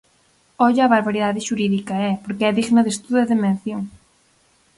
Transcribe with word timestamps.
Ollo 0.65 0.83
á 0.85 0.87
barbaridade 0.95 1.45
xurídica, 1.47 1.93
eh, 2.09 2.15
porque 2.23 2.43
é 2.49 2.55
digna 2.59 2.81
de 2.85 2.91
estudo 2.95 3.17
e 3.21 3.29
de 3.29 3.37
mención. 3.45 3.81